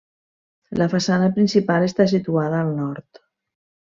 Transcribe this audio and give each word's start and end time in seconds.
La 0.81 0.87
façana 0.93 1.27
principal 1.35 1.85
està 1.89 2.09
situada 2.13 2.63
al 2.65 2.75
nord. 2.81 3.21